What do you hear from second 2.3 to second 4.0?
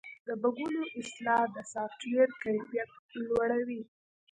کیفیت لوړوي.